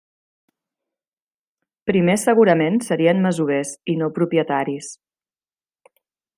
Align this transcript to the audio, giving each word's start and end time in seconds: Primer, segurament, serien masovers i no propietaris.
Primer, 1.91 2.15
segurament, 2.23 2.81
serien 2.87 3.23
masovers 3.27 3.77
i 3.95 3.99
no 4.03 4.11
propietaris. 4.19 4.93